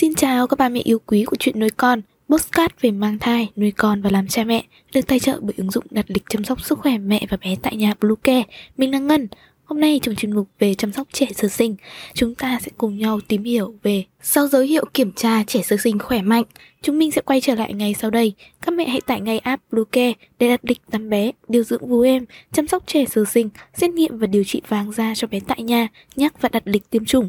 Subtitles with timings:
[0.00, 3.48] Xin chào các bà mẹ yêu quý của chuyện nuôi con, postcard về mang thai,
[3.56, 6.44] nuôi con và làm cha mẹ, được tài trợ bởi ứng dụng đặt lịch chăm
[6.44, 8.42] sóc sức khỏe mẹ và bé tại nhà Bluecare.
[8.76, 9.28] Mình là Ngân.
[9.64, 11.76] Hôm nay trong chuyên mục về chăm sóc trẻ sơ sinh,
[12.14, 15.76] chúng ta sẽ cùng nhau tìm hiểu về sau dấu hiệu kiểm tra trẻ sơ
[15.76, 16.44] sinh khỏe mạnh.
[16.82, 18.32] Chúng mình sẽ quay trở lại ngay sau đây.
[18.66, 22.00] Các mẹ hãy tải ngay app Bluecare để đặt lịch tắm bé, điều dưỡng vú
[22.00, 25.40] em, chăm sóc trẻ sơ sinh, xét nghiệm và điều trị vàng da cho bé
[25.46, 27.28] tại nhà, nhắc và đặt lịch tiêm chủng.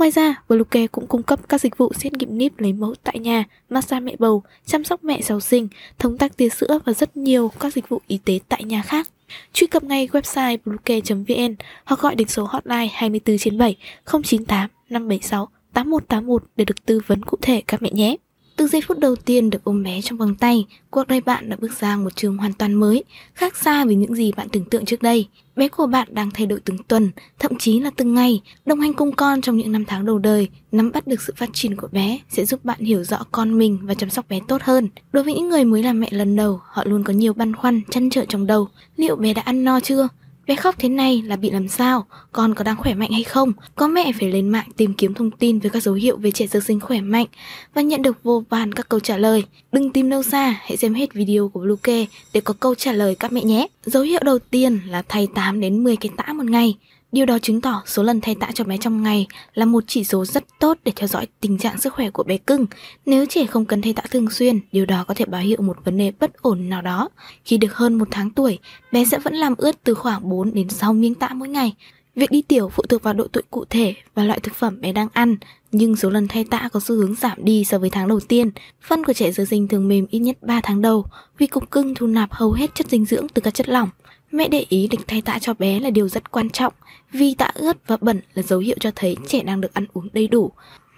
[0.00, 3.18] Ngoài ra, Bluecare cũng cung cấp các dịch vụ xét nghiệm níp lấy mẫu tại
[3.18, 5.68] nhà, massage mẹ bầu, chăm sóc mẹ sau sinh,
[5.98, 9.08] thống tắc tia sữa và rất nhiều các dịch vụ y tế tại nhà khác.
[9.52, 15.48] Truy cập ngay website bluecare.vn hoặc gọi đến số hotline 24 trên 7 098 576
[15.72, 18.16] 8181 để được tư vấn cụ thể các mẹ nhé.
[18.60, 21.56] Từ giây phút đầu tiên được ôm bé trong vòng tay, cuộc đời bạn đã
[21.60, 24.84] bước sang một trường hoàn toàn mới, khác xa với những gì bạn tưởng tượng
[24.84, 25.28] trước đây.
[25.56, 28.94] Bé của bạn đang thay đổi từng tuần, thậm chí là từng ngày, đồng hành
[28.94, 31.88] cùng con trong những năm tháng đầu đời, nắm bắt được sự phát triển của
[31.92, 34.88] bé sẽ giúp bạn hiểu rõ con mình và chăm sóc bé tốt hơn.
[35.12, 37.80] Đối với những người mới làm mẹ lần đầu, họ luôn có nhiều băn khoăn,
[37.90, 38.68] chăn trở trong đầu.
[38.96, 40.08] Liệu bé đã ăn no chưa?
[40.46, 42.06] Bé khóc thế này là bị làm sao?
[42.32, 43.52] Con có đang khỏe mạnh hay không?
[43.74, 46.46] Có mẹ phải lên mạng tìm kiếm thông tin về các dấu hiệu về trẻ
[46.46, 47.26] sơ sinh khỏe mạnh
[47.74, 49.44] và nhận được vô vàn các câu trả lời.
[49.72, 53.14] Đừng tìm đâu xa, hãy xem hết video của Bluecare để có câu trả lời
[53.14, 53.66] các mẹ nhé.
[53.84, 56.76] Dấu hiệu đầu tiên là thay 8 đến 10 cái tã một ngày.
[57.12, 60.04] Điều đó chứng tỏ số lần thay tã cho bé trong ngày là một chỉ
[60.04, 62.66] số rất tốt để theo dõi tình trạng sức khỏe của bé cưng.
[63.06, 65.76] Nếu trẻ không cần thay tã thường xuyên, điều đó có thể báo hiệu một
[65.84, 67.08] vấn đề bất ổn nào đó.
[67.44, 68.58] Khi được hơn một tháng tuổi,
[68.92, 71.74] bé sẽ vẫn làm ướt từ khoảng 4 đến 6 miếng tã mỗi ngày.
[72.20, 74.92] Việc đi tiểu phụ thuộc vào độ tuổi cụ thể và loại thực phẩm bé
[74.92, 75.36] đang ăn,
[75.72, 78.50] nhưng số lần thay tã có xu hướng giảm đi so với tháng đầu tiên.
[78.82, 81.04] Phân của trẻ sơ sinh thường mềm ít nhất 3 tháng đầu
[81.38, 83.88] vì cục cưng thu nạp hầu hết chất dinh dưỡng từ các chất lỏng.
[84.32, 86.72] Mẹ để ý lịch thay tã cho bé là điều rất quan trọng
[87.12, 90.08] vì tã ướt và bẩn là dấu hiệu cho thấy trẻ đang được ăn uống
[90.12, 90.52] đầy đủ.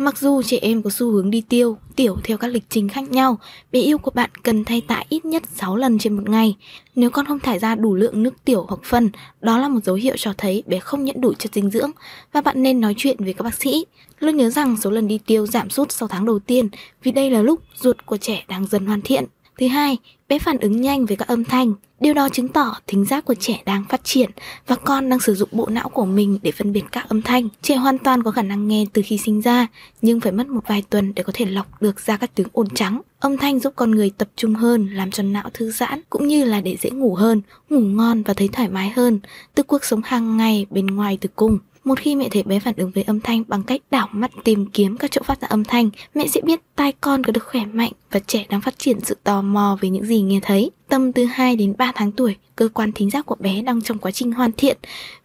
[0.00, 3.10] Mặc dù trẻ em có xu hướng đi tiêu, tiểu theo các lịch trình khác
[3.10, 3.38] nhau,
[3.72, 6.56] bé yêu của bạn cần thay tã ít nhất 6 lần trên một ngày.
[6.94, 9.10] Nếu con không thải ra đủ lượng nước tiểu hoặc phân,
[9.40, 11.90] đó là một dấu hiệu cho thấy bé không nhận đủ chất dinh dưỡng
[12.32, 13.86] và bạn nên nói chuyện với các bác sĩ.
[14.18, 16.68] Luôn nhớ rằng số lần đi tiêu giảm sút sau tháng đầu tiên
[17.02, 19.24] vì đây là lúc ruột của trẻ đang dần hoàn thiện.
[19.58, 19.96] Thứ hai,
[20.28, 21.74] bé phản ứng nhanh với các âm thanh.
[22.00, 24.30] Điều đó chứng tỏ thính giác của trẻ đang phát triển
[24.66, 27.48] và con đang sử dụng bộ não của mình để phân biệt các âm thanh.
[27.62, 29.66] Trẻ hoàn toàn có khả năng nghe từ khi sinh ra,
[30.02, 32.68] nhưng phải mất một vài tuần để có thể lọc được ra các tiếng ồn
[32.74, 33.00] trắng.
[33.20, 36.44] Âm thanh giúp con người tập trung hơn, làm cho não thư giãn, cũng như
[36.44, 37.40] là để dễ ngủ hơn,
[37.70, 39.20] ngủ ngon và thấy thoải mái hơn
[39.54, 41.58] từ cuộc sống hàng ngày bên ngoài tử cung.
[41.88, 44.66] Một khi mẹ thấy bé phản ứng với âm thanh bằng cách đảo mắt tìm
[44.66, 47.60] kiếm các chỗ phát ra âm thanh, mẹ sẽ biết tai con có được khỏe
[47.72, 50.70] mạnh và trẻ đang phát triển sự tò mò về những gì nghe thấy.
[50.88, 53.98] Tầm từ 2 đến 3 tháng tuổi, cơ quan thính giác của bé đang trong
[53.98, 54.76] quá trình hoàn thiện.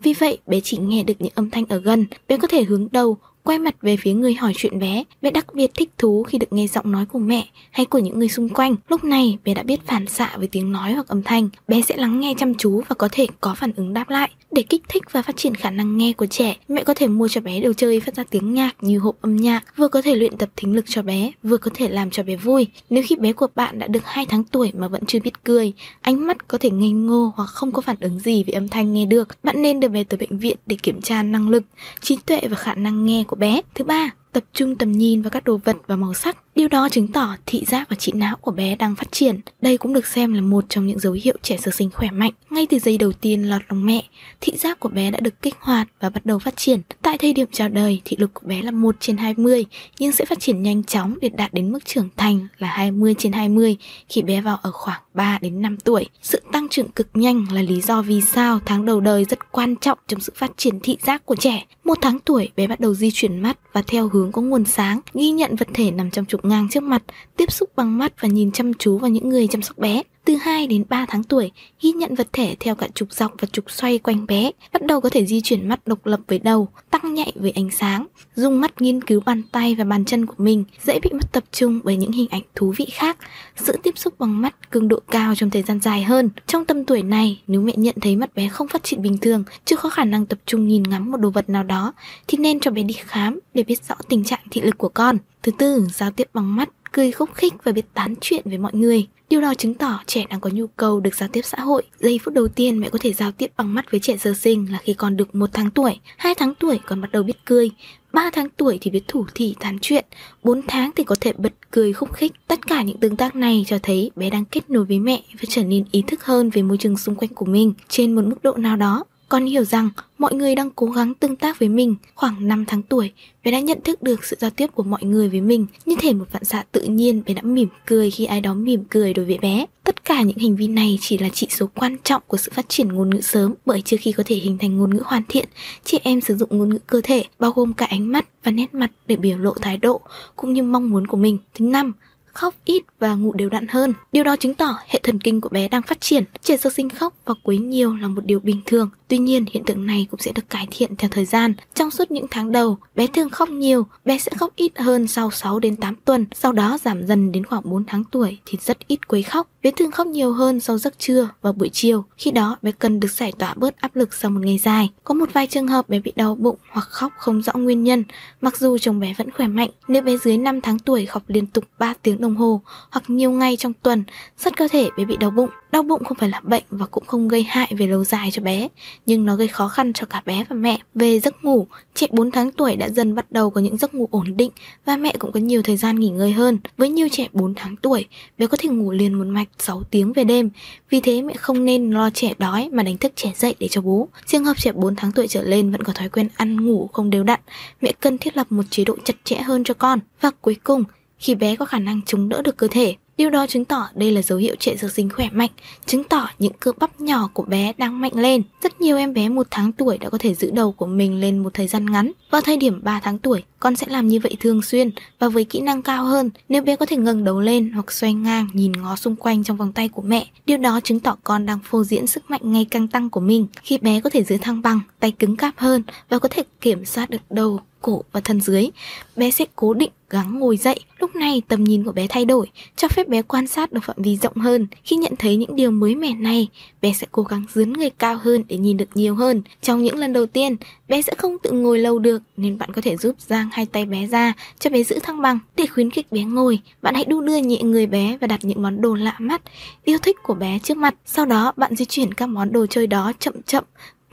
[0.03, 2.05] Vì vậy, bé chỉ nghe được những âm thanh ở gần.
[2.27, 5.03] Bé có thể hướng đầu, quay mặt về phía người hỏi chuyện bé.
[5.21, 8.19] Bé đặc biệt thích thú khi được nghe giọng nói của mẹ hay của những
[8.19, 8.75] người xung quanh.
[8.89, 11.49] Lúc này, bé đã biết phản xạ với tiếng nói hoặc âm thanh.
[11.67, 14.31] Bé sẽ lắng nghe chăm chú và có thể có phản ứng đáp lại.
[14.51, 17.27] Để kích thích và phát triển khả năng nghe của trẻ, mẹ có thể mua
[17.27, 20.15] cho bé đồ chơi phát ra tiếng nhạc như hộp âm nhạc, vừa có thể
[20.15, 22.67] luyện tập thính lực cho bé, vừa có thể làm cho bé vui.
[22.89, 25.73] Nếu khi bé của bạn đã được 2 tháng tuổi mà vẫn chưa biết cười,
[26.01, 28.93] ánh mắt có thể ngây ngô hoặc không có phản ứng gì với âm thanh
[28.93, 31.63] nghe được, bạn nên đưa bé tới bệnh viện để kiểm tra năng lực,
[32.01, 33.61] trí tuệ và khả năng nghe của bé.
[33.75, 36.37] Thứ ba, tập trung tầm nhìn vào các đồ vật và màu sắc.
[36.55, 39.39] Điều đó chứng tỏ thị giác và trí não của bé đang phát triển.
[39.61, 42.31] Đây cũng được xem là một trong những dấu hiệu trẻ sơ sinh khỏe mạnh.
[42.49, 44.03] Ngay từ giây đầu tiên lọt lòng mẹ,
[44.41, 46.81] thị giác của bé đã được kích hoạt và bắt đầu phát triển.
[47.01, 49.65] Tại thời điểm chào đời, thị lực của bé là 1 trên 20,
[49.99, 53.31] nhưng sẽ phát triển nhanh chóng để đạt đến mức trưởng thành là 20 trên
[53.31, 53.77] 20
[54.09, 56.05] khi bé vào ở khoảng 3 đến 5 tuổi.
[56.21, 59.75] Sự tăng trưởng cực nhanh là lý do vì sao tháng đầu đời rất quan
[59.75, 61.65] trọng trong sự phát triển thị giác của trẻ.
[61.83, 64.99] Một tháng tuổi, bé bắt đầu di chuyển mắt và theo hướng có nguồn sáng,
[65.13, 67.03] ghi nhận vật thể nằm trong trục ngang trước mặt,
[67.37, 70.03] tiếp xúc bằng mắt và nhìn chăm chú vào những người chăm sóc bé.
[70.25, 71.51] Từ 2 đến 3 tháng tuổi,
[71.81, 75.01] ghi nhận vật thể theo cả trục dọc và trục xoay quanh bé, bắt đầu
[75.01, 78.61] có thể di chuyển mắt độc lập với đầu, tăng nhạy với ánh sáng, dùng
[78.61, 81.79] mắt nghiên cứu bàn tay và bàn chân của mình, dễ bị mất tập trung
[81.83, 83.17] bởi những hình ảnh thú vị khác,
[83.55, 86.29] sự tiếp xúc bằng mắt cường độ cao trong thời gian dài hơn.
[86.47, 89.43] Trong tầm tuổi này, nếu mẹ nhận thấy mắt bé không phát triển bình thường,
[89.65, 91.93] chưa có khả năng tập trung nhìn ngắm một đồ vật nào đó,
[92.27, 95.17] thì nên cho bé đi khám để biết rõ tình trạng thị lực của con.
[95.43, 98.71] Thứ tư, giao tiếp bằng mắt cười khúc khích và biết tán chuyện với mọi
[98.73, 99.07] người.
[99.29, 101.83] Điều đó chứng tỏ trẻ đang có nhu cầu được giao tiếp xã hội.
[101.99, 104.71] Giây phút đầu tiên mẹ có thể giao tiếp bằng mắt với trẻ sơ sinh
[104.71, 107.71] là khi còn được một tháng tuổi, 2 tháng tuổi còn bắt đầu biết cười,
[108.13, 110.05] 3 tháng tuổi thì biết thủ thỉ tán chuyện,
[110.43, 112.31] 4 tháng thì có thể bật cười khúc khích.
[112.47, 115.43] Tất cả những tương tác này cho thấy bé đang kết nối với mẹ và
[115.49, 118.43] trở nên ý thức hơn về môi trường xung quanh của mình trên một mức
[118.43, 119.03] độ nào đó.
[119.33, 121.95] Con hiểu rằng mọi người đang cố gắng tương tác với mình.
[122.15, 123.11] Khoảng 5 tháng tuổi,
[123.43, 125.65] bé đã nhận thức được sự giao tiếp của mọi người với mình.
[125.85, 128.83] Như thể một vạn xạ tự nhiên, bé đã mỉm cười khi ai đó mỉm
[128.89, 129.65] cười đối với bé.
[129.83, 132.69] Tất cả những hành vi này chỉ là chỉ số quan trọng của sự phát
[132.69, 135.45] triển ngôn ngữ sớm bởi trước khi có thể hình thành ngôn ngữ hoàn thiện,
[135.83, 138.73] chị em sử dụng ngôn ngữ cơ thể bao gồm cả ánh mắt và nét
[138.73, 140.01] mặt để biểu lộ thái độ
[140.35, 141.37] cũng như mong muốn của mình.
[141.53, 141.93] Thứ năm,
[142.33, 143.93] khóc ít và ngủ đều đặn hơn.
[144.11, 146.23] Điều đó chứng tỏ hệ thần kinh của bé đang phát triển.
[146.41, 148.89] Trẻ sơ sinh khóc và quấy nhiều là một điều bình thường.
[149.13, 151.53] Tuy nhiên, hiện tượng này cũng sẽ được cải thiện theo thời gian.
[151.73, 155.31] Trong suốt những tháng đầu, bé thường khóc nhiều, bé sẽ khóc ít hơn sau
[155.31, 158.87] 6 đến 8 tuần, sau đó giảm dần đến khoảng 4 tháng tuổi thì rất
[158.87, 159.47] ít quấy khóc.
[159.63, 162.05] Bé thường khóc nhiều hơn sau giấc trưa và buổi chiều.
[162.17, 164.89] Khi đó, bé cần được giải tỏa bớt áp lực sau một ngày dài.
[165.03, 168.03] Có một vài trường hợp bé bị đau bụng hoặc khóc không rõ nguyên nhân,
[168.41, 169.69] mặc dù chồng bé vẫn khỏe mạnh.
[169.87, 172.61] Nếu bé dưới 5 tháng tuổi khóc liên tục 3 tiếng đồng hồ
[172.91, 174.03] hoặc nhiều ngày trong tuần,
[174.37, 175.49] rất có thể bé bị đau bụng.
[175.71, 178.41] Đau bụng không phải là bệnh và cũng không gây hại về lâu dài cho
[178.41, 178.67] bé,
[179.05, 180.79] nhưng nó gây khó khăn cho cả bé và mẹ.
[180.95, 184.07] Về giấc ngủ, trẻ 4 tháng tuổi đã dần bắt đầu có những giấc ngủ
[184.11, 184.51] ổn định
[184.85, 186.59] và mẹ cũng có nhiều thời gian nghỉ ngơi hơn.
[186.77, 188.05] Với nhiều trẻ 4 tháng tuổi,
[188.37, 190.49] bé có thể ngủ liền một mạch 6 tiếng về đêm.
[190.89, 193.81] Vì thế mẹ không nên lo trẻ đói mà đánh thức trẻ dậy để cho
[193.81, 194.07] bú.
[194.25, 197.09] Trường hợp trẻ 4 tháng tuổi trở lên vẫn có thói quen ăn ngủ không
[197.09, 197.39] đều đặn,
[197.81, 199.99] mẹ cần thiết lập một chế độ chặt chẽ hơn cho con.
[200.21, 200.83] Và cuối cùng,
[201.17, 202.95] khi bé có khả năng chống đỡ được cơ thể.
[203.17, 205.49] Điều đó chứng tỏ đây là dấu hiệu trẻ sơ sinh khỏe mạnh,
[205.85, 208.41] chứng tỏ những cơ bắp nhỏ của bé đang mạnh lên.
[208.63, 211.37] Rất nhiều em bé một tháng tuổi đã có thể giữ đầu của mình lên
[211.37, 212.11] một thời gian ngắn.
[212.31, 215.43] Vào thời điểm 3 tháng tuổi, con sẽ làm như vậy thường xuyên và với
[215.43, 216.29] kỹ năng cao hơn.
[216.49, 219.57] Nếu bé có thể ngẩng đầu lên hoặc xoay ngang nhìn ngó xung quanh trong
[219.57, 222.65] vòng tay của mẹ, điều đó chứng tỏ con đang phô diễn sức mạnh ngày
[222.71, 223.47] càng tăng của mình.
[223.63, 226.85] Khi bé có thể giữ thăng bằng, tay cứng cáp hơn và có thể kiểm
[226.85, 228.69] soát được đầu cổ và thân dưới.
[229.15, 230.79] Bé sẽ cố định gắng ngồi dậy.
[230.99, 233.95] Lúc này tầm nhìn của bé thay đổi, cho phép bé quan sát được phạm
[233.99, 234.67] vi rộng hơn.
[234.83, 236.47] Khi nhận thấy những điều mới mẻ này,
[236.81, 239.41] bé sẽ cố gắng dướn người cao hơn để nhìn được nhiều hơn.
[239.61, 240.55] Trong những lần đầu tiên,
[240.87, 243.85] bé sẽ không tự ngồi lâu được nên bạn có thể giúp giang hai tay
[243.85, 245.39] bé ra cho bé giữ thăng bằng.
[245.55, 248.61] Để khuyến khích bé ngồi, bạn hãy đu đưa nhẹ người bé và đặt những
[248.61, 249.41] món đồ lạ mắt,
[249.83, 250.95] yêu thích của bé trước mặt.
[251.05, 253.63] Sau đó bạn di chuyển các món đồ chơi đó chậm chậm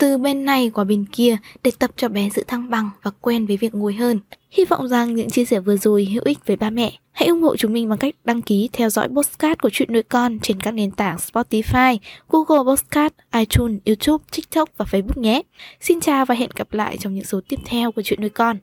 [0.01, 3.47] từ bên này qua bên kia để tập cho bé giữ thăng bằng và quen
[3.47, 4.21] với việc ngồi hơn.
[4.51, 6.93] Hy vọng rằng những chia sẻ vừa rồi hữu ích với ba mẹ.
[7.13, 10.03] Hãy ủng hộ chúng mình bằng cách đăng ký theo dõi postcard của chuyện nuôi
[10.03, 11.99] con trên các nền tảng Spotify,
[12.29, 15.43] Google Postcard, iTunes, YouTube, TikTok và Facebook nhé.
[15.81, 18.57] Xin chào và hẹn gặp lại trong những số tiếp theo của chuyện nuôi con.